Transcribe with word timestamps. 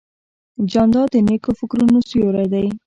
جانداد 0.71 1.07
د 1.13 1.15
نیکو 1.27 1.51
فکرونو 1.59 1.99
سیوری 2.09 2.45
دی. 2.53 2.67